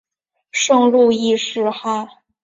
[0.51, 2.07] 圣路易士哈！